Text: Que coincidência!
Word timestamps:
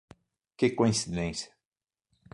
Que 0.57 0.67
coincidência! 0.79 1.51